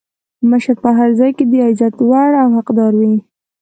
[0.49, 3.15] مشر په هر ځای کې د عزت وړ او حقدار وي.